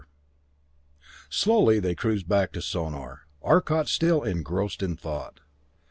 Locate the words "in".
4.81-4.97